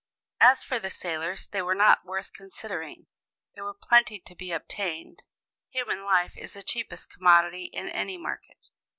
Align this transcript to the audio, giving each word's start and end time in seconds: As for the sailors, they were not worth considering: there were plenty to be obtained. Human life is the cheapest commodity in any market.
As 0.39 0.63
for 0.63 0.79
the 0.79 0.89
sailors, 0.89 1.45
they 1.47 1.61
were 1.61 1.75
not 1.75 2.03
worth 2.05 2.33
considering: 2.33 3.05
there 3.53 3.63
were 3.63 3.75
plenty 3.79 4.19
to 4.19 4.33
be 4.33 4.51
obtained. 4.51 5.21
Human 5.69 6.03
life 6.03 6.35
is 6.35 6.53
the 6.53 6.63
cheapest 6.63 7.11
commodity 7.11 7.65
in 7.65 7.87
any 7.87 8.17
market. 8.17 8.69